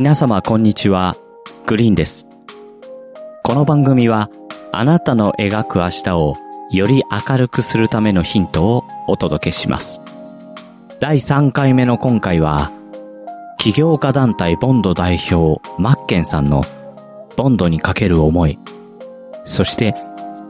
[0.00, 1.16] 皆様こんにちは、
[1.66, 2.28] グリーンです。
[3.42, 4.30] この番組は
[4.70, 6.36] あなたの描く明日を
[6.70, 10.00] より明るくするためのヒントをお届けします。
[11.00, 12.70] 第3回目の今回は、
[13.58, 16.62] 起業家団体ボンド代表マッケンさんの
[17.36, 18.56] ボンドにかける思い、
[19.44, 19.96] そして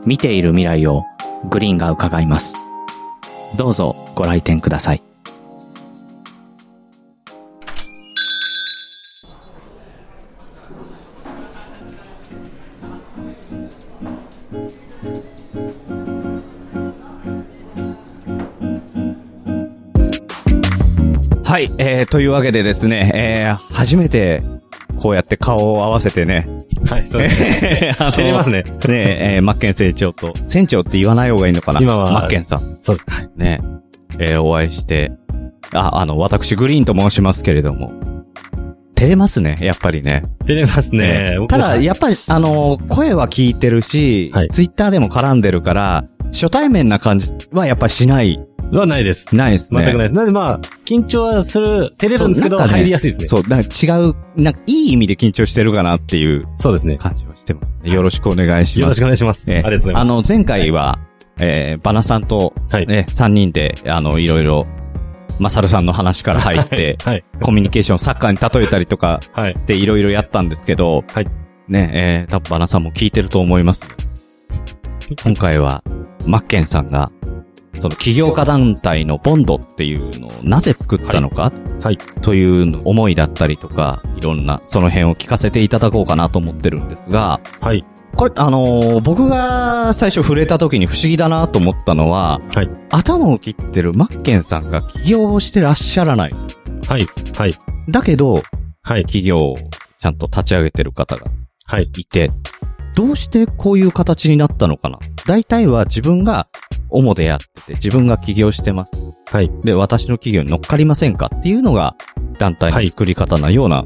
[0.05, 1.05] 見ている未来を
[1.49, 2.55] グリーンが伺います。
[3.57, 5.08] どうぞご来店ください。
[21.49, 24.43] はい、えー、というわけでですね、えー、初めて、
[24.99, 26.47] こうやって顔を合わせてね。
[26.87, 27.95] はい、そうですね。
[28.13, 28.61] 照れますね。
[28.61, 31.81] ねえー、マッケン船長と、船長って言わない方がいいのかな？
[31.81, 32.59] 今はマッケンさん。
[32.59, 33.09] そうです。
[33.09, 33.29] はい。
[33.35, 33.61] ね、
[34.19, 35.11] えー、お会いして、
[35.73, 37.93] あ、あの、私、グリーンと申しますけれども、
[38.93, 40.21] 照れますね、やっぱりね。
[40.45, 41.37] 照れますねえ。
[41.37, 48.39] ー僕ただ、やっぱり、あの、声は聞いてるし、はいツイッターでも絡んでるから、初対面な感じはやっぱしない、
[48.77, 49.35] はないです。
[49.35, 49.83] ないですね。
[49.83, 50.15] 全くないです。
[50.15, 53.27] なんでまあ、緊張はする、照れるんですけど、入りやすいですね。
[53.27, 56.97] そう、なんか違う、なんかいい意味で緊張してるかなっていうそうですね。
[56.97, 57.89] 感じはしてます。
[57.89, 58.81] よろしくお願いします。
[58.81, 59.45] よろしくお願いします。
[59.47, 60.03] あえりがとうございます。
[60.03, 60.99] あの、前回は、
[61.39, 62.85] えー、バナさんと、はい。
[62.85, 64.67] ね、3人で、あの、いろいろ、
[65.39, 67.23] マサルさんの話から入って、 はい。
[67.41, 69.55] コミュニケーションサッカーに例えたりとかはい。
[69.65, 71.27] でいろいろやったんですけど、はい。
[71.69, 74.47] ね、えー、多分バナさんも聞いてると思います。
[75.23, 75.81] 今回は、
[76.27, 77.09] マッケンさんが、
[77.81, 81.51] その起業家団体のボンドっていうのをなぜ作ったのか、
[81.81, 81.97] はい。
[81.97, 87.83] という思いだったりとか、いろんな、その辺を聞かせていただこうかなと思ってるんですが、はい。
[88.15, 92.69] これ、あのー僕が最初触れた時に不思議だなと思ったのは、はい。
[92.89, 96.31] 頭を切ってるマッケンさんが起業をしてらっしゃらない。
[96.87, 97.07] はい。
[97.37, 97.53] はい。
[97.87, 98.43] だけど、
[98.83, 99.03] はい。
[99.03, 99.57] 企業を
[99.99, 101.27] ちゃんと立ち上げてる方が
[101.65, 101.89] はい。
[101.95, 102.31] いて、
[102.95, 104.99] どうしてこういう形になったのかな？
[105.25, 106.47] 大体は自分が
[106.89, 108.91] 主でやってて、自分が起業してます。
[109.31, 109.51] はい。
[109.63, 111.95] で、私の企業に乗っかりませんかっていうのが
[112.37, 113.85] 団体の作り方なような、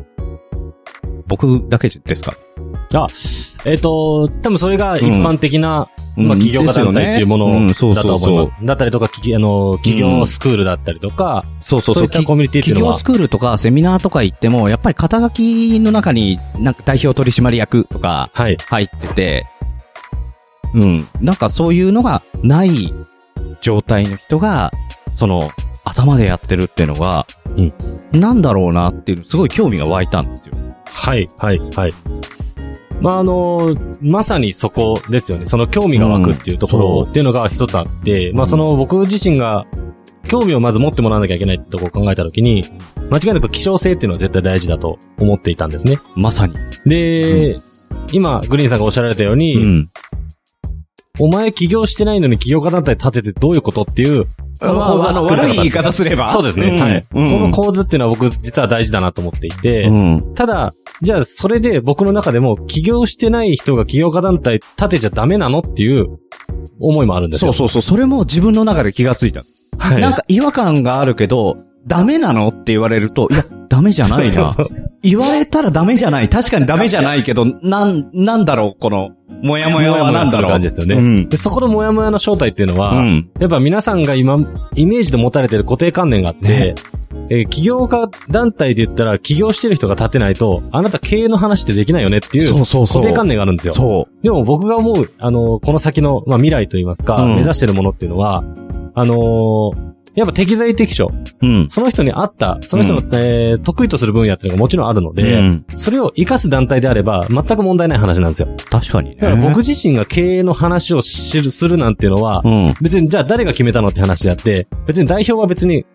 [1.27, 2.33] 僕だけですか？
[2.93, 3.07] あ、
[3.65, 8.65] えっ、と、多分それが一般的な、うんまあ、企業家団体っていうものだと思います。
[8.65, 12.01] だったりとか、企業あの、企業スクールだったりとか、そうそうそう。
[12.01, 18.57] そういったコミュニティっていうのは企業スクールとかセミナーとか行っても、やっぱり肩書きの中に、なんか代表取締役とかはい。
[18.67, 19.45] 入ってて、
[20.73, 21.07] うん。
[21.21, 22.93] なんかそういうのがない
[23.61, 24.71] 状態の人が、
[25.15, 25.49] その、
[25.85, 27.25] 頭でやってるっていうのが、
[27.57, 27.73] うん
[28.19, 30.53] なんだろうなっていう、すごい興味が湧いたんですよ。
[30.85, 31.93] はい、はい、はい。
[33.01, 35.45] まあ、あの、まさにそこですよね。
[35.45, 39.65] その興味が湧くっていうところうんっていうのが一つあって、まあ、その僕自身が
[40.27, 42.63] 興味をまず持ってもらわなきゃいけないってところを考えたときに、
[43.11, 45.97] 間違いなく希少性っていうのは絶対大事だと思っていたんですね。
[46.15, 46.55] まさに。
[46.85, 47.55] で、
[48.11, 49.89] 今、グリーンさんがおっしゃられたように、うん。
[51.19, 54.25] お前起業してないのに起業家団体立ててどういうことっていう、
[54.59, 56.31] この構図は作れなかった悪い言い方すれば。
[56.31, 56.69] そうですね。
[56.69, 60.33] うんはい、うんこの構図っていうのは僕実は大事だなと思っていて、うん。
[60.33, 66.17] ただ、じゃあそれで僕の中でも起業してない人が起業家団体立てちゃダメなのっていう
[66.79, 67.53] 思いもあるんですよ。
[67.53, 67.95] そうそうそう。
[67.95, 69.43] それも自分の中で気がついた。
[69.77, 70.01] はい。
[70.01, 74.55] なんか違和感があるけど、ダメなのって言われると、いや、ダメじゃないな。
[75.03, 76.29] 言われたらダメじゃない。
[76.29, 79.11] 確かにダメじゃないけど、なん、なんだろう、この、
[79.43, 80.51] もやもやはなんだろう。
[80.51, 80.95] 感じですよね。
[80.95, 81.29] うん。
[81.29, 83.29] で、そこのモヤモヤの正体っていうのは、うん。
[83.39, 84.37] やっぱ皆さんが今、
[84.75, 86.75] イメージで持たれてる固定観念があって、ね
[87.29, 93.73] えー起業家団体で言ったら起業してる人が立てないと、あなた経営の話ってできないよねっていう固定観念があるんですよ。
[93.73, 98.43] そでも僕が思う、あの、この先の、まあ、未来といいますか、うん目指してるものっていうのは、
[98.95, 101.11] あのーやっぱ適材適所。
[101.41, 101.47] う。
[101.47, 101.69] うん。
[101.69, 108.47] その人に合った、その人の、うえー得意とする分野っていうのがもちろんあるので、うんそれを活かす団体であれば、全く問題ない話なんですよ。
[108.69, 109.15] 確かにね。
[109.15, 112.73] だから僕自身が経営の話をするなんていうのは、うん。
[112.81, 115.85] 別にじゃあ誰が決めたのって話であって、別に代表は別に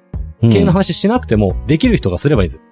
[0.40, 2.62] 経営の話しなくても、できる人がすればいいんですよ。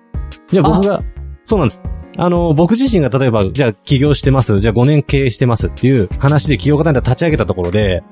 [0.50, 1.02] じゃあ僕が、
[1.44, 1.82] そうなんです。
[2.19, 8.02] あの、僕自身が例えば、じゃあ起業してます、じゃあ5年経営してますっていう話で起業家団体立ち上げたところで、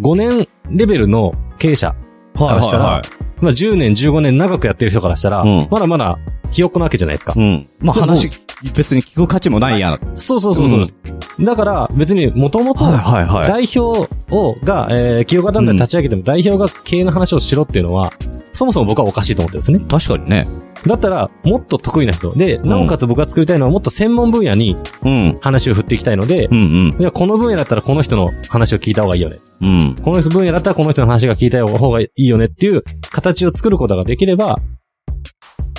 [0.00, 1.94] 5年レベルの経営者
[2.36, 3.02] からしたら、
[3.40, 6.18] まあ10年、15年長くやってる人からしたら、うんまだまだ
[6.52, 7.34] ひよっこなわけじゃないですか。
[7.36, 7.66] うん。
[7.80, 8.30] まあ話、
[8.74, 9.98] 別に聞く価値もないやん。
[10.14, 10.98] そうそうそうそうです。
[11.40, 13.48] だから別にもともとはいはいはい。
[13.48, 18.12] 代表を、が、えー、企業家団体立ち上げても代表が経営の話をしろっていうのは、
[18.52, 19.80] そもそも僕はおかしいと思ってるんですね。
[19.88, 20.46] 確かにね。
[20.86, 22.34] だったら、もっと得意な人。
[22.34, 25.36] で、なおかつ僕が作りたいのはもっと専門分野にうん。
[25.40, 29.36] 話を振っていきたいのでう、んじゃあこの分野だったらこの人の話を聞いた方がいいよね。
[29.62, 29.68] うん。
[29.68, 29.94] うん。
[29.96, 34.58] この人分野だったらこの人の話が聞いた方がいいよねっていう形を作ることができれば、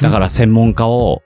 [0.02, 1.22] だから専門家を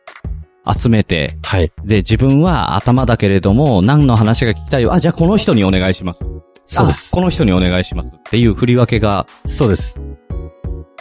[0.66, 1.72] 集めて、はい。
[1.84, 4.94] で、自分は頭だけれども、何の話が聞きたいよ。
[4.94, 6.26] あ、じゃあこの人にお願いします。
[6.66, 7.16] そうですあ。
[7.16, 8.16] この人にお願いします。
[8.16, 10.00] っていう振り分けが、そうです。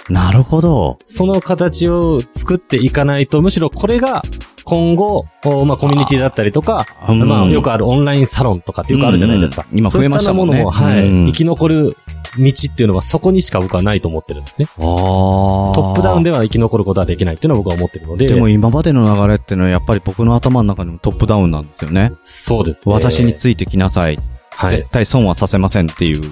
[0.09, 0.99] なるほど。
[1.05, 4.23] その形を作っていかないと、むしろこれが
[4.65, 9.63] 今後、おまあコミュニティだったりとか、あうんまあよくあるオンラインサロンとかってよくあるじゃないですか。
[9.63, 11.97] うんうん今増えましたもんねそういったものも、はい、うん生き残る
[12.39, 14.67] 道っていうのはそこにしか僕はないと思ってるんですね。
[14.79, 18.29] あトトップダウンでは生き残ることはできないっていうのは僕は思ってるので。
[18.29, 22.13] でも今までの流れっていうのはやっぱり僕の頭の中でもトップダウンなんですよね。
[22.23, 22.93] そうですね。
[22.93, 24.19] 私についてきなさい。
[24.51, 24.71] はい。
[24.71, 26.23] 絶対損はさせませんっていう、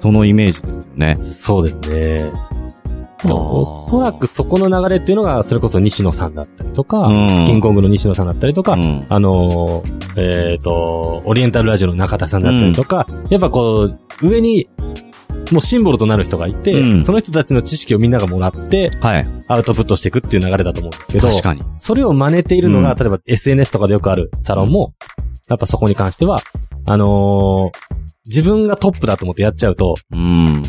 [0.00, 1.16] そのイメージですよね。
[1.16, 2.51] そうですね。
[3.24, 14.66] おそらくそこの流れっていうのが、それこそ西野さんだったりとか、うんキングコングの西野さんだったりとか、うんあのーえっ、と、オリエンタルラジオの中田さんだったりとか、やっぱこう、上に、
[15.50, 19.24] もうシンボルとなる人がいて、うんその人たちの知識をみんながもらって、はい。
[19.48, 21.62] アウトプットしていくっていう流れだと思うんですけど、確かに。
[21.76, 24.94] それを真似ているのが、うん例えば SNS とかでよくあるサロンも、
[25.48, 26.40] やっぱそこに関しては、
[26.86, 30.62] あのー自分がトップだと思ってやっちゃうと、うん。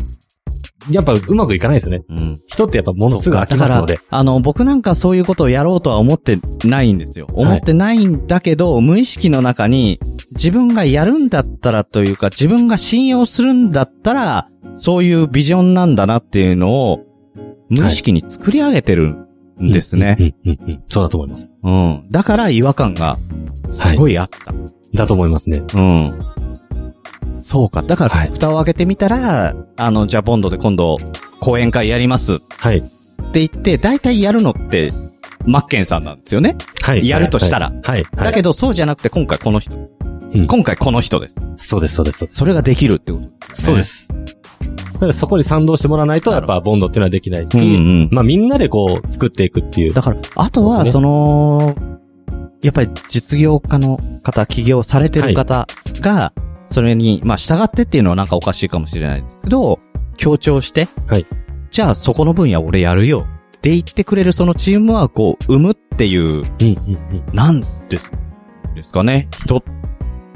[0.90, 2.04] やっぱうまくいかないですよね。
[2.08, 2.38] うん。
[2.48, 7.26] 人ってやっぱものすぐ飽きますのであの、僕なんかそういうことをやろうとは思ってないんですよ。
[7.32, 9.98] 思ってないんだけど、無意識の中に、
[10.32, 17.00] 自分がやるんだったらというか、自分が信用するんだったら、そういうビジョンなんだなっていうのを、
[17.68, 19.16] 無意識に作り上げてる
[19.60, 20.16] んですね。
[20.18, 21.52] うんうんうんうんそうだと思います。
[21.62, 22.06] うん。
[22.10, 23.18] だから違和感が、
[23.70, 24.54] すごいあった。
[24.94, 25.62] だと思いますね。
[25.74, 26.18] うん。
[27.44, 27.82] そうか。
[27.82, 30.96] だから、はい蓋を開けてみたら、あの、じゃあボンドで今度、
[31.40, 32.80] 講演会やりますっはい。
[32.80, 32.86] て
[33.34, 34.90] 言って、大体やるのって、
[35.44, 36.56] マッケンさんなんですよね。
[36.80, 37.06] はい。
[37.06, 37.76] やるとしたらはい。
[37.82, 38.02] はい。
[38.16, 39.76] はいだけど、そうじゃなくて、今回この人。
[39.76, 41.36] うん今回この人です。
[41.56, 42.38] そうです、そうです、そうです。
[42.38, 43.82] それができるってことです、そうで。
[43.82, 44.08] す。
[44.94, 47.66] だからそこに賛同してもらわないと、やっぱボンドっていうのはできないし、うんう
[48.06, 49.92] んまあみんなでこう作っていくっていう。
[49.92, 51.76] だから、あとは、その、
[52.62, 55.68] やっぱり実業家の方、起業されてる方
[56.00, 56.32] が、
[56.66, 59.80] それに、まあ、従ってっていうのはなんかおかしいかもしれないですけど、
[60.16, 61.26] 強調して、はい。
[61.70, 63.26] じゃあそこの分野俺やるよ
[63.56, 67.34] って言ってくれるそのチームワークを生むっていう、うん、うん、うん。
[67.34, 67.88] なんです、
[68.74, 69.28] ですかね。
[69.44, 69.64] 人、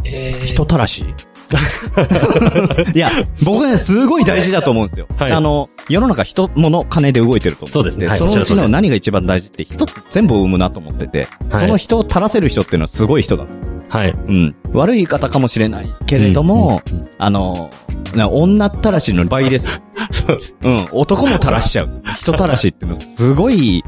[0.04, 1.04] え人たらし。
[2.94, 3.10] いや、
[3.44, 5.06] 僕ね、すごい大事だと思うんですよ。
[5.18, 5.32] はい。
[5.32, 8.06] あの、世の中人、物、金で動いてると思そうですね。
[8.06, 8.18] はい。
[8.18, 11.60] そのうちの何が一番大事って人全部を生むなと思ってて、はい。
[11.60, 13.46] その人を垂らせる人っていうのはすごい人だ。
[13.88, 14.10] はい。
[14.10, 14.56] うん。
[14.74, 17.70] 悪い言い方かもしれないけれども、うんうんうんあの、
[18.14, 19.82] な女ったらしの倍です。
[20.12, 20.58] そうです。
[20.62, 20.88] うん。
[20.92, 22.02] 男も垂らしちゃう。
[22.16, 23.82] 人たらしっていうのはすごい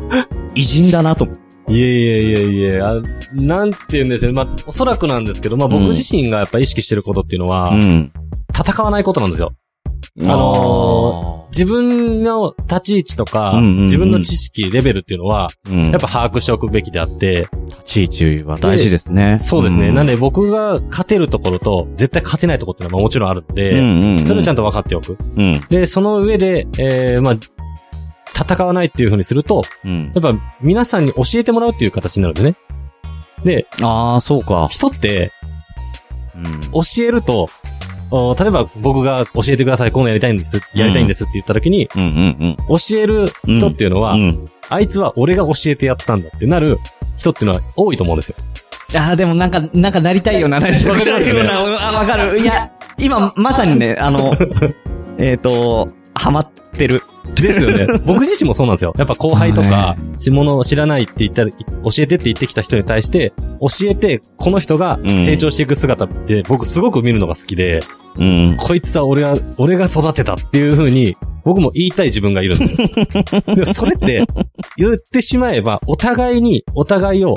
[0.55, 1.73] 偉人だなと思う。
[1.73, 3.01] いえいえいえいえ、あ
[3.35, 4.33] なんて言うんですよ。
[4.33, 8.11] まあ、おそらくなんですけど、まあ僕うん自身がやっぱ意識してることっていうのは、ん。
[8.53, 9.53] 戦わないことなんですよ。
[10.19, 19.39] あの自分の立ち位置とか、うんうんうん自分の知識、レベルっていうのは、うんやっぱ把握しておくべきであって、立ち位置は大事ですね。
[19.41, 19.91] そうですね。
[19.91, 25.17] んなんで僕が勝てるところと、絶対勝てないところっていうのはもちろんあるんで、うんうんうんそれをちゃんと分かっておく。
[25.37, 25.61] うん。
[25.71, 27.37] で、その上で、えー、まあ、
[28.35, 30.13] 戦わないっていう風にすると、うん。
[30.15, 32.57] やっぱ皆さんに教えてもらうっていう形になるんですね。
[33.45, 34.69] で、ああ、そうか。
[34.69, 35.33] 人って
[36.37, 36.61] うん。
[36.73, 37.60] 教えると、お
[38.11, 44.21] 例えば僕が教えてください、こういうのやりたいんです、やりたいんですって言った時に、うんうん教える人っていうのは、うん。
[44.21, 44.51] うん。
[44.69, 46.77] あいつは俺が教えてやったんだってなる
[47.19, 48.37] 人っていうのは多いと思うんですよ。
[48.99, 51.89] ああ、でもなんか、なんかなりたいよな、なりたいよねよな。
[51.89, 52.41] あ、わかる。
[52.41, 54.35] いや、今、まさにね、あの、
[55.19, 57.03] えっと、ハマってる。
[57.35, 57.87] ですよね。
[58.05, 58.95] 僕自身もそうなんですよ。
[58.97, 61.53] やっぱ後輩とか、しものを知らないって言った、教
[61.99, 67.81] えてって言ってきた人に対して、教えて、この人が成長していく姿って、僕すごく見るのが好きで、
[68.17, 68.57] うん。
[68.59, 71.15] こいつは俺は、俺が育てたっていう風に、
[71.45, 73.41] 僕も言いたい自分がいるんですよ。
[73.55, 74.25] でもそれって、
[74.77, 77.35] 言ってしまえば、お互いに、お互いを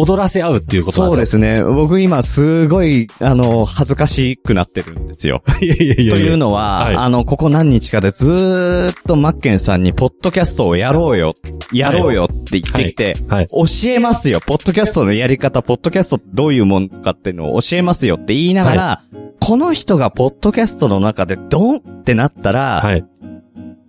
[0.00, 1.62] 踊らせ合うっていうことなんそうでですすね。
[1.62, 5.28] 僕今すごい、あの、恥ずかしくなってるんですよ。
[5.28, 5.42] よ。
[5.60, 6.12] いやいやいや。
[6.12, 11.34] というのは、はいあの、ここ何日かでずーっとマッケンさんに、ポッドキャストをやろうよ、
[11.72, 13.48] やろうよって言ってきて、はい。
[13.48, 14.40] 教えますよ。
[14.44, 19.02] ポッドキャストのやり方、ポッドキャストどういうもんかっていうのを教えますよって言いながら、
[19.40, 23.04] この人がポッドキャストの中でドンってなったら、はい。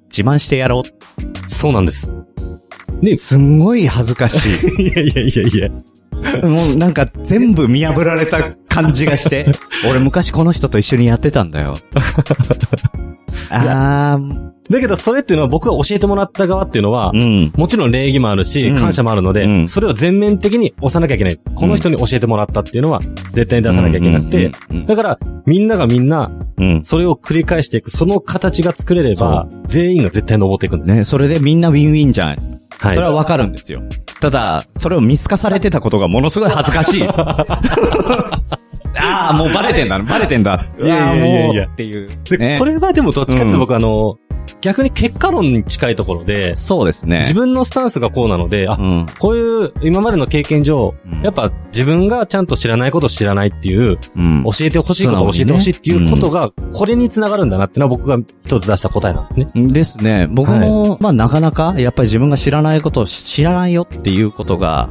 [0.10, 0.84] 自慢してやろ
[1.48, 2.14] そうなんです。
[3.02, 3.18] う。
[3.18, 4.38] すんごい恥ずかし
[4.78, 4.84] い。
[4.90, 5.70] いやいやいやいや。
[6.44, 9.46] もうなんか全部見破られた感じがして、
[9.90, 11.78] 俺昔この人と一緒にやってたんだよ。
[13.52, 17.52] あー、だけど、それっていうのは僕が教えてもらった側っていうのは、うん。
[17.56, 21.38] もちろん礼儀もあるし、うん感謝もあるので、うんそれを全面的に押さなきゃいけない。
[21.56, 23.02] この人に教えてもらったっていうのは、
[23.34, 26.84] 絶対に出さなきゃいけなくて、うん、だから、みんながみんな、うん。
[26.84, 30.94] それを繰り返していく、その形が作れれば、全員が絶対登っていくんです。
[30.94, 32.30] ね、それでみんなウィンウィンじゃん。
[32.30, 32.96] はい。
[32.96, 33.82] それはわかるんですよ。
[34.20, 37.08] ただ、それを見透かされてたことがものすごい恥ずかしい。
[38.96, 40.66] ああ、もうバレてんだ、バレてんだ。
[40.82, 42.10] いやいやいやいやっていう。
[42.30, 44.18] で、ねこれはでもどっちかって僕あの、
[44.62, 47.20] 逆に結果論に近いところで、そうですね。
[47.20, 49.06] 自分のスタンスがこうなので、あう、ん。
[49.20, 54.44] こういう今までの経験上、うんやっぱ自分がちゃんと知らないことを知らないっていう、うん。
[54.44, 59.68] 教えてほしいことを教えてほしいっていうことが、これにつながるんだなっていうのは僕が一つ出した答えなんですね。
[59.74, 60.28] ですね。
[60.32, 64.90] 僕も、まあなかなか、やっぱり自分が知らないことを知らないよっていうことが、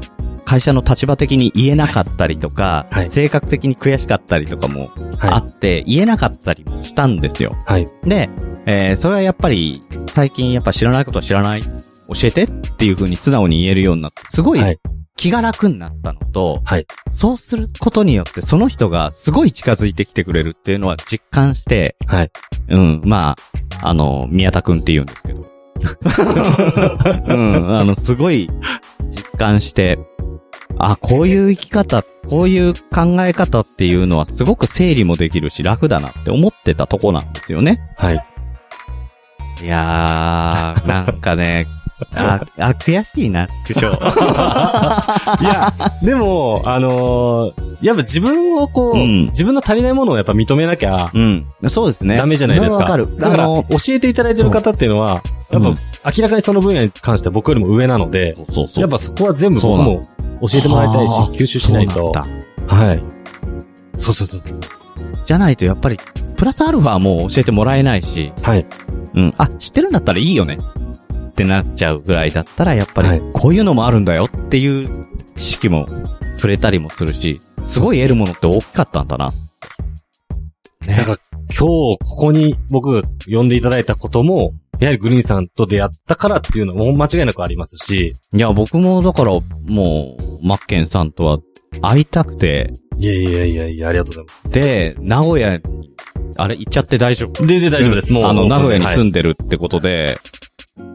[0.48, 4.88] 会社の立場的に言えなかったりとか、はい性格的に悔しかったりとかも
[5.20, 7.54] あはって、言えなかったりもしたんですよ。
[7.68, 7.72] い。
[7.72, 7.86] はい。
[8.04, 8.30] で、
[8.70, 11.68] えーそれはやっぱり、最近やっぱ知らないことを知らない、教
[12.24, 14.78] えてっていう風に素直に言えるようになって、すごい
[15.16, 22.30] 気が楽になったのと、はいそうすることによってその人がすごい近づいてきてくれるっていうのは実感して、はい。
[22.68, 23.36] うん、ま
[23.80, 25.46] あ、あの、宮田くんって言うんですけど。
[27.26, 28.50] うん、あの、すごい
[29.10, 29.98] 実感して、
[30.76, 37.80] あ、こういう生き方、こういう考え方っていうのはすごく整理もできるし楽だなって思ってたとこなんですよね。
[37.96, 38.24] はい。
[39.62, 41.66] いやー、なんかね、
[42.14, 43.98] あ、あ、悔しいな、苦笑。
[45.40, 45.72] いや、
[46.02, 51.46] でも、あのーやっぱ自分をこう、うん自分の足りないものをやっぱ認めなきゃ、うん。
[51.68, 52.16] そうですね。
[52.16, 52.76] ダメじゃないですか。
[52.78, 53.08] わかる。
[53.18, 55.20] だから、あの、教えていただいてる方っていうのは、
[55.52, 55.78] やっぱ、うん
[56.16, 58.80] 明らかにその分野に関しては僕よりも上なので、そうそうそう。
[58.80, 60.00] やっぱそこは全部僕も
[60.48, 62.12] 教えてもらいたいしはあ、吸収しないと
[62.66, 63.02] はい。
[63.94, 64.60] そうそうそうそう。
[65.24, 65.98] じゃないとやっぱり、
[66.36, 68.64] プラスアルファも教えてもらえないし、はい。
[69.18, 69.34] うん。
[69.36, 70.58] あ、知ってるんだったらいいよね。
[71.30, 74.88] ってなっちゃうぐらいだったら、やっぱりはい、こういうのもあるんだよっていう
[75.34, 75.88] 知識も
[76.36, 79.30] 触れたりもするし、すごい得るものって大きかったんだな。
[80.86, 91.38] ねだから今日ここに僕呼んでいただいたことも、やはりグリーンさんと出会ったからっていうのも間違いなくありますし、いや、僕もだから、もう、マッケンさんとは
[91.82, 95.62] 会いたくて、いやいやいやいや、ありがとうございまで、名古屋に、
[96.36, 97.34] あれ、行っちゃって大丈夫？
[97.42, 97.46] す。
[97.46, 98.12] 全然大丈夫です。
[98.12, 98.24] もう。
[98.24, 100.18] あの、名古屋に住んんでるってことで、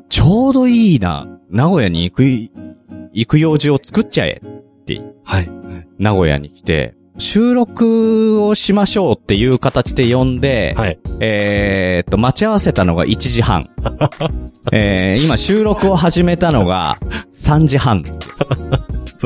[0.10, 5.50] ちょうどいいな、名古屋に行く、行く用事を作っちゃえって、はい。
[6.00, 11.00] 名古屋に来て、収録をしましょうっていう形で呼んで、はい。
[11.20, 13.70] えーっと、待ち合わせたのが1時半。
[14.72, 16.98] えー、今収録を始めたのが
[17.34, 18.04] 3時半。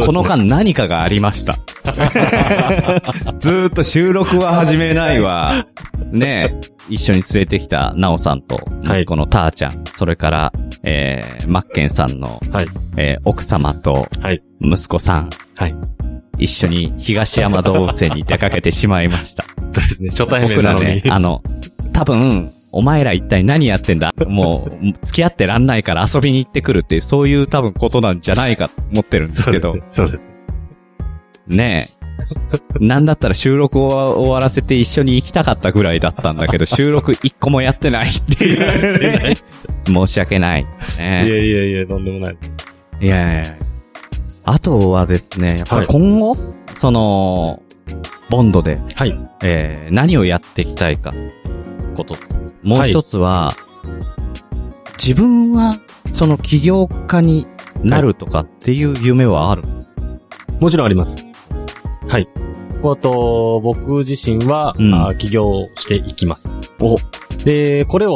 [0.05, 1.57] この間何かがありました。
[3.39, 5.65] ずーっと収録は始めないわ。
[6.11, 10.53] ねえ、一緒に連れてきたナオさんと、はい息子のターちゃん、それから、
[10.83, 12.67] えー、マッケンさんの、はい。
[12.97, 14.43] えー奥様と、はい。
[14.61, 15.75] 息子さん、はい。
[16.37, 19.45] 一緒に東山動物園に出かけてしまいました。
[19.71, 20.09] ですね。
[20.09, 20.95] 初対面僕らなのに。
[20.95, 21.41] ね、 あの、
[21.93, 24.13] 多分、お前ら一体何やってんだ？
[24.27, 29.87] もう、付き合ってらんないから遊びに行ってくるっていう、そういう多分ことなんじゃないかと思ってるんですけどそうですね、。
[29.89, 30.23] そうです。
[31.47, 31.97] ねえ。
[32.79, 39.35] なんだったら収録を終わらせて一緒に行きたかったぐらいだったんだけど、 収録一個もやってないっていうね。
[39.85, 40.61] 申し訳ない。
[40.61, 42.37] いねやいやいや、とんでもない。
[42.99, 43.53] いやいやいや
[44.49, 46.35] あとはですね、やっぱり今後、
[46.77, 47.61] その、
[48.29, 49.29] ボンドで、はい。
[49.43, 51.13] えー何をやっていきたいか、
[51.95, 52.15] こと。
[52.63, 53.51] もう一つは、
[54.97, 55.77] 自分は、
[56.13, 57.45] その起業家に
[57.83, 59.63] なるとかっていう夢はある？
[60.61, 61.25] もちろんあります。
[62.07, 62.29] はい。
[62.83, 66.56] あと、僕自身は、うんあ起業していきます。
[66.81, 66.97] お、
[67.43, 68.13] で、これを、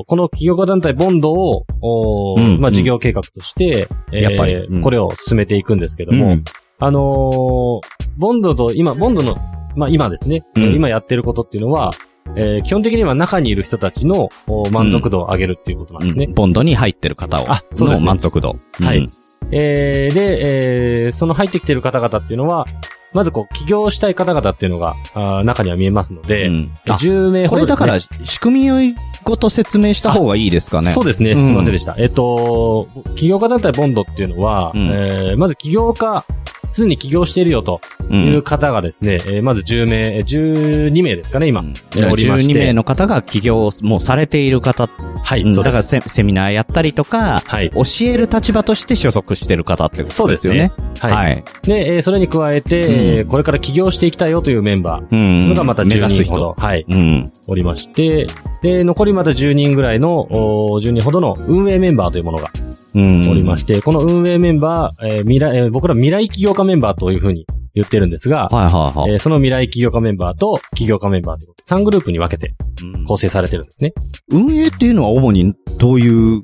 [0.00, 4.80] おこの起業家団体ボンドを、おうんまあ、うん事業計画として、えーやっぱりうん。
[4.82, 6.44] これを進めていくんですけども、うん。
[6.78, 7.80] あのー
[8.18, 9.36] ボンドと、今、ボンドの、
[9.74, 10.74] まあ、今ですね、うん。
[10.74, 11.90] 今やってることっていうのは、
[12.36, 16.26] えー基本的には中にいる人たちのお満足度を上げるっていうことなんですね。
[16.26, 16.34] うん。
[16.34, 18.06] ボンドに入ってる方を、あそうですね。
[18.06, 18.54] の満足度。
[18.80, 18.98] はい。
[18.98, 19.08] うん
[19.50, 22.66] えーで、えーその入ってきてる方々っていうのは、
[23.12, 28.76] まずこう、起業したい方々っていうのが、あー中には見えますので、うんあ10名ほどねこれだから、仕組みを
[29.24, 30.90] ごと説明した方がいいですかね。
[30.90, 31.32] そうですね。
[31.32, 31.94] うんすいませんでした。
[31.98, 36.24] えっと、起業家団体ボンドっていうのは、うんえーまず起業家、
[36.72, 38.14] すでに起業しているよとう。
[38.14, 41.60] いうん方がですね、えーまず10名、えー12名ですかね、今。
[41.60, 44.88] うんえーおりまして12名の方が起業をもうされている方。
[45.22, 45.54] はい、う。
[45.54, 47.70] だからセセミナーやったりとか、はい。
[47.70, 50.72] 教える立場として所属してる方ってことですよね。
[50.76, 51.12] そうですねはい。
[51.12, 51.44] はい。
[51.62, 55.06] で、えーそれに加えて、えーうんこれから起業していきたいよというメンバー。
[55.10, 55.48] うん。
[55.50, 56.66] のがまた10目指す人ほど、人。
[56.66, 57.24] はい、うん。
[57.46, 58.26] おりまして、
[58.62, 62.81] で、残りまた10人ぐらいの、お10人ほどの運営メンバーというものがうん。
[62.94, 69.12] おりまして、この運営メンバー、えー未来、えー僕ら未来起業家メンバーというふうに言ってるんですが、はいはいはい。
[69.12, 73.92] えーその未来起業家メンバーと起業家メンバーということで3グループに分けてうん構成されてるんですね。
[74.30, 76.42] 運営っていうのは主にどういう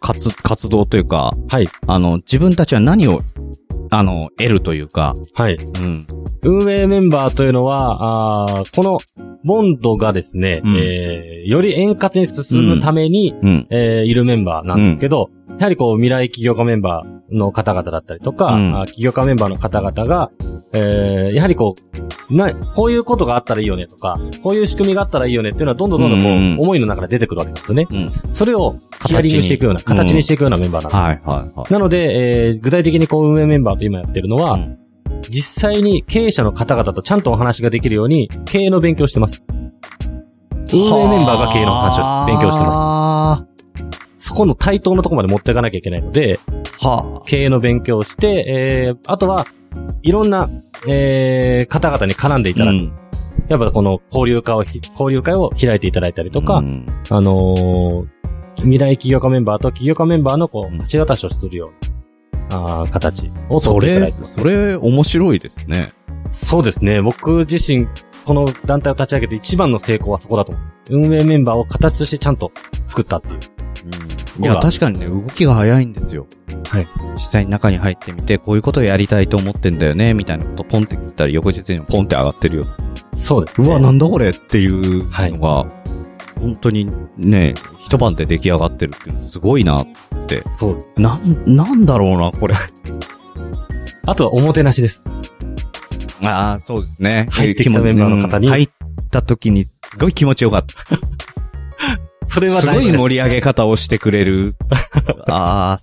[0.00, 1.68] 活、活動というか、はい。
[1.86, 3.22] あの、自分たちは何を、
[3.90, 5.54] あの、得るというか、はい。
[5.54, 6.06] うん。
[6.42, 8.98] 運営メンバーというのは、あーこの
[9.44, 13.66] ボンドがですね、うんえーより円滑に進むために、うん。
[13.70, 20.30] えーいるメンバーなんですけど、やはりこう未来起業家メンバーの方々だったりとか、うんあ起業家メンバーの方々が、
[20.74, 21.74] えーやはりこ
[22.30, 27.86] う、な、こういうことがあったらいいよねとか、こういう仕組みがあったらいいよねっていうのはどんどんどんどんこう、うんうん思いの中で出てくるわけなんですよね。
[27.90, 28.34] うん。
[28.34, 28.74] それを
[29.06, 31.28] ヒアリングしていくような、形にしていくようなメンバーなんです。
[31.28, 31.72] はい、はい、はい。
[31.72, 34.78] なので、えー具体的にこう運営メンバーと今やってるのは、うん
[35.30, 39.42] 実際に経営者の方々とちゃんとお話ができるように、経営の勉強をしてます。
[40.72, 43.03] 運営メンバーが経営の話を勉強してます。
[44.24, 46.86] そこの対等のところまで持っていかなきゃいけないので、す。
[46.86, 49.46] は経営の勉強をして、えー、あとは、
[50.02, 50.48] いろんな、
[50.88, 52.56] えー、方々に絡んでいあ。
[52.56, 52.70] ただく。
[52.70, 52.92] うん
[53.48, 58.06] やっぱこの交流会をひ、交流会を開いていただいたりとか、うんあのー
[58.58, 61.72] 未来起業家メンバーと起業家メンバーのこう橋渡しをするよ
[62.48, 64.34] うな、あー形をそれ、取っていただいてます。
[64.36, 65.92] それ、面白いですね。
[66.30, 67.02] そうですね。
[67.02, 67.86] 僕自身、
[68.24, 70.64] この団体を立ち上げて一番の成功はそこだと思う。
[70.90, 72.50] 運営メンバーを形としてちゃんと
[72.86, 73.53] 作ったっていう。
[74.40, 76.26] いや、確かにね、動きが早いんですよ。
[76.68, 76.88] はい。
[77.14, 82.64] 実際に中に入ってみて、こういうことをやりたいと思ってんだよね、みたいなことポンって言ったら、翌日にポンって上がってるよ。
[83.14, 85.66] そうです、うわ、なんだこれっていうはいのが、
[86.40, 89.86] 本当にね、一晩で出来上がってるっていうのすごいなっ
[90.26, 90.42] て。
[90.58, 91.00] そう。
[91.00, 92.54] なん、なんだろうな、これ。
[94.06, 95.04] あとはおもてなしです。
[96.22, 97.28] ああ、そうですね。
[97.30, 98.68] 入ってきたメンバーの方にうん入っ
[99.10, 101.13] た時に、すごい気持ちよかった。
[102.34, 102.92] それはすごい。
[102.92, 104.56] 盛り上げ方をしてくれる。
[105.28, 105.78] あ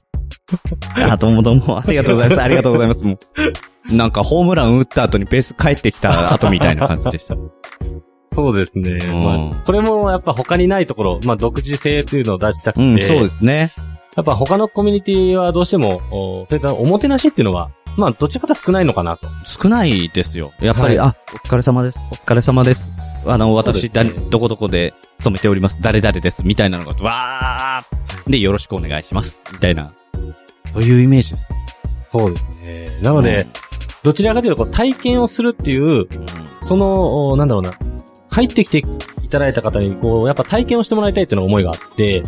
[0.98, 1.12] あ。
[1.13, 1.79] あ、どうもどうも。
[1.79, 2.41] ありがとうございます。
[2.41, 3.05] ありがとうございます。
[3.05, 3.17] も
[3.89, 3.96] う。
[3.96, 7.38] なんかホームラン打った後にベース帰ってきた後みたいな感じでした。
[8.34, 9.00] そうですね。
[9.08, 13.72] うんまあ、これもやっぱ他にないところ、まあ独自性というのを出したくて、うん、そうですね。
[14.17, 19.28] やっぱ他のコミュニティはどうしても、おそういったおもてなしっていうのは、まあどっちかというと少ないのかなと。
[19.45, 20.52] 少ないですよ。
[20.60, 21.99] やっぱり、はいあ、お疲れ様です。
[22.12, 22.93] お疲れ様です。
[23.25, 25.81] あの、私、どこどこで勤めております。
[25.81, 26.43] 誰々です。
[26.43, 29.43] みたいなのが、わーで、よろしくお願いします。
[29.51, 29.93] みたいな。
[30.73, 32.10] そういうイメージです。
[32.12, 32.99] そうですね。
[33.01, 33.47] なので、
[34.03, 36.07] どちらかというとこう体験をするっていう、うん、
[36.63, 37.71] その、おなんだろうな、
[38.29, 42.23] 入ってきていただいた方に、こう、やっぱ体験をしてもらいたいっていうのが思いがあって、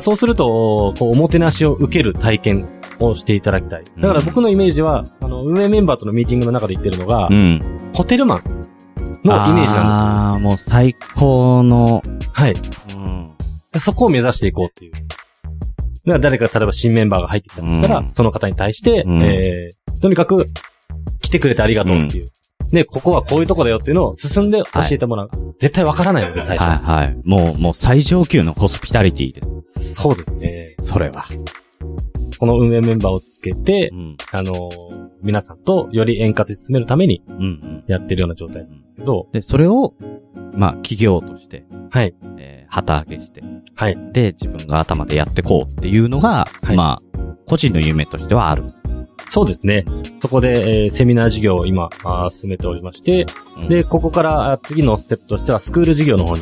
[0.00, 2.64] そうすると、こう、おもてなしを受ける体験
[3.00, 3.84] をしていただきたい。
[3.98, 7.60] だから僕のイメージでは、あの、運営メンバーとのミーティングの中で言ってるのが、うん。
[7.92, 8.40] ホテルマン
[9.24, 12.30] のイメージなんああ、もう最高の、です。
[12.32, 12.54] はい。
[12.96, 13.00] う
[13.78, 13.80] ん。
[13.80, 14.92] そこを目指していこうっていう。
[14.92, 15.08] だか
[16.04, 20.46] ら誰か、例えば新メンバーが入ってきたとしたら、うんその方に対して、うんえー、とにかく、
[21.20, 22.28] 来てくれてありがとうっていう。
[22.72, 25.30] で、ここはこういうとこだよっていうのを進んで教えてもらう。
[25.60, 26.84] 絶対わからないので、最初。
[26.86, 27.16] はい、はい。
[27.24, 29.94] もう、もう最上級のホスピタリティです。
[29.94, 30.74] そうですね。
[30.82, 31.24] それは。
[32.42, 34.16] この運営メンバーをつけてう、ん。
[34.32, 37.22] あのー皆さんとより円滑に進めるために。
[37.86, 39.94] やってるような状態なんですけど、で、それを、
[40.52, 42.16] まあ、企業として、はい。
[42.38, 43.44] えー、旗揚げして、
[43.76, 43.96] はい。
[44.12, 46.98] で、自分が頭でやってこうっていうのが、はいまあ、
[47.46, 48.64] 個人の夢としてはある。
[49.28, 49.84] そうですね。
[50.20, 53.26] そこで、えーセミナー事業を今、あー進めておりまして、
[53.58, 56.40] うんで、ここからあ次のステップとしてはスクール事業の方に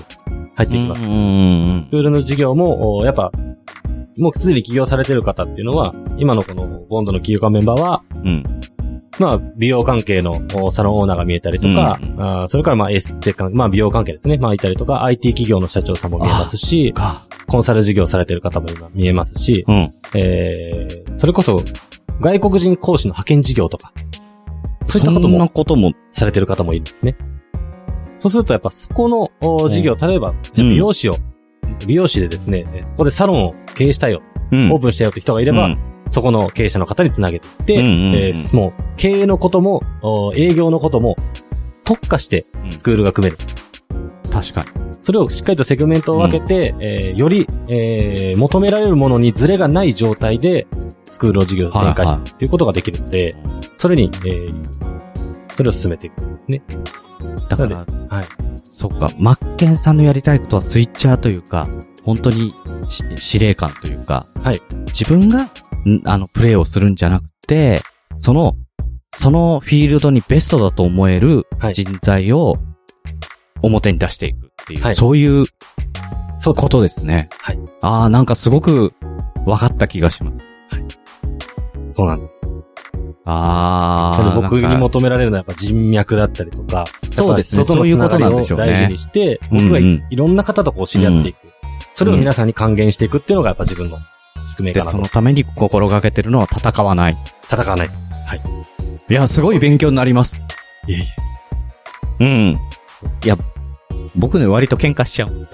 [0.54, 1.02] 入っていきます。
[1.02, 3.30] スクールの事業も、おやっぱ、
[4.20, 8.28] もうすでに起業されてる方っていうのは、今のこのボンドの起業家メンバーは、うん。
[8.28, 8.60] うん。
[9.18, 14.38] まあ、美容関係のおサロンオーナーが見えたりとか、うんあーそれからまあエステ関、まあ美容関係ですね。
[14.38, 17.26] まあいたりとか、IT 企業の社長さんも見えますし、か。
[17.46, 19.88] コンサル事業されてる方も今見えますし、うん。
[20.14, 21.62] えー、それこそ、
[22.20, 23.92] 外国人講師の派遣事業とか、
[24.86, 27.16] そういったことそんなもことも、されてる方もいるんですね。
[28.18, 31.16] そうするとやっぱそこのお事業、例えば、じゃあうん美容師を、
[31.86, 35.76] 美容師でですね、えーそこでサロンを経営したいよ、うんオープンしたよって人がいれば、
[36.08, 41.16] そこの経営者の方につなげてうんうんうんえーもう経営のことも、お営業のことも
[41.84, 43.38] 特化してうんスクールが組める。
[44.32, 44.68] 確かに。
[45.02, 50.66] それをしっかりとセグメントを分けて、えーより、えー求められるものにズレがない状態で、
[51.04, 53.34] スクールを事業を展開していくっていうことができるので、
[53.76, 54.54] それに、えー
[55.56, 56.22] それを進めていく。
[56.48, 56.62] ね。
[57.50, 58.24] だから、はい。
[58.72, 61.66] そっか、マッケンさんのやりたいことはスイッチャーというか、
[62.04, 62.52] 本当に
[62.90, 64.60] し司令官というか、はい。
[64.88, 65.48] 自分が、ん
[66.04, 67.80] あの、プレイをするんじゃなくて、
[68.18, 68.54] その、
[69.16, 72.58] そのフィールドにベストだと思えるはい人材を
[73.62, 75.44] 表に出していくっていう、はいそういう
[76.44, 77.30] ことですね。
[77.40, 77.58] はい。
[77.80, 78.92] ああ、なんかすごく
[79.46, 80.36] 分かった気がします。
[81.92, 82.39] そうなんです。
[83.32, 84.40] ああ。
[84.40, 91.36] 僕に求められるのはやっぱ人脈だったりとか、そうですねやっぱり人とのつながりを大事にして、僕がうんうんいろんな方とこう知り合っていく。
[91.94, 94.02] それを皆さんに還元していくっていうのがやっぱ自分ので、
[94.50, 95.08] 宿命かなとその。
[95.08, 97.16] ために心がけてるのは戦わない。
[97.50, 97.90] 戦わない。
[99.08, 100.40] いや、すごい勉強になります。
[100.86, 101.04] いえいえ。
[102.20, 102.58] うん。
[103.24, 103.36] いや、
[104.16, 105.30] 僕ね、割と喧嘩しちゃう。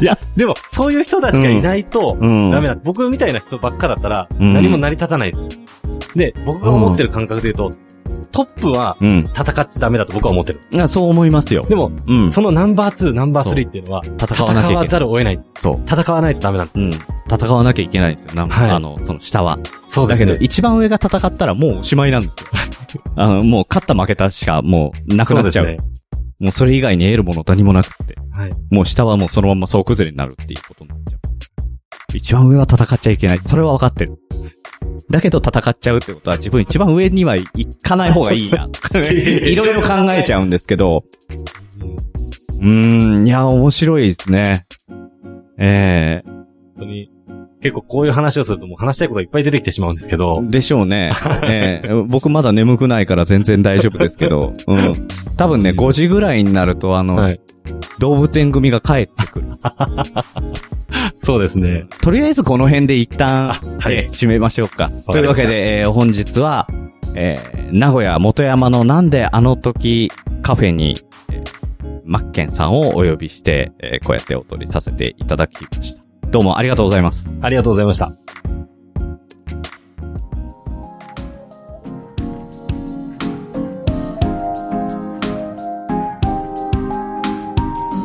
[0.00, 2.50] いや、でも、そういう人たちがいないと、うん。
[2.50, 2.76] ダメだ。
[2.82, 5.32] 僕みたいな人ばっかだったら、うん何も成り立たない。
[6.14, 7.76] で、僕が思ってる感覚で言うと、
[8.26, 9.24] トップはうん。
[9.34, 10.60] 戦っちゃダメだと僕は思ってる。
[10.70, 11.66] いや、そう思いますよ。
[11.68, 12.32] でも、うん。
[12.32, 15.40] そのナンバー2、ナンバー3っていうのは、戦わなきゃいけない戦わざるを得ない。
[15.60, 15.82] そう。
[15.86, 16.80] 戦わないとダメなんです。
[16.80, 16.90] うん。
[17.34, 18.34] 戦わなきゃいけないんですよ。
[18.34, 19.58] なんはいあの、その下は。
[19.86, 22.48] そうだけど、一番上が戦ったらもうおしまいなんですよ。
[23.16, 25.76] あの、もう勝った負けたしかもうなくなっちゃう。
[26.40, 28.16] もうそれ以外に得るもの何もなくって。
[28.32, 28.50] はい。
[28.70, 31.20] もう下はもうそのまま総崩れになるっていうことになっちゃう。
[32.14, 33.40] 一番上は戦っちゃいけない。
[33.44, 34.16] それは分かってる。
[35.10, 38.66] だけど戦っちゃうってことは自分一番上には行かない方がいいな。
[39.00, 41.04] いろいろ考えちゃうんですけど。
[42.60, 44.66] うーん、いや、面白いですね。
[45.58, 46.46] ええ本
[46.80, 47.10] 当に、
[47.60, 51.12] 結構こういう話をするともう話したいことがいっぱい出てきてしまうんですけど、でしょうね。
[51.44, 54.52] ええ僕まだ眠くないから全然大丈夫ですけど。
[54.66, 55.08] うん。
[55.36, 57.40] 多分ね、5時ぐらいになるとあの、はい。
[57.98, 59.46] 動物園組が帰ってくる。
[61.14, 61.86] そうですね。
[62.02, 63.48] とりあえずこの辺で一旦、
[63.80, 64.88] はいえー締めましょうか。
[64.88, 66.68] かというわけで、えー本日は、
[67.14, 70.10] えー名古屋元山のなんであの時
[70.42, 70.96] カフェに、
[71.30, 71.44] えー
[72.04, 76.07] マッケンさんをお呼びして、えーこうやってお取りさせていただきました。
[76.30, 77.34] どうもありがとうございます。
[77.40, 78.10] ありがとうございました。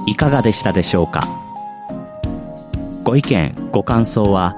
[0.08, 1.28] いかがでしたでしょうか？
[3.04, 4.56] ご意見、ご感想は、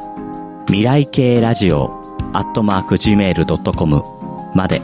[0.68, 1.90] 未来系ラジオ
[2.34, 4.04] アットマーク Gmail.com
[4.54, 4.82] まで。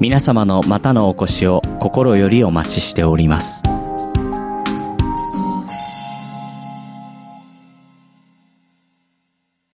[0.00, 3.62] 皆様のまたのお越しを心よりお待ちしております。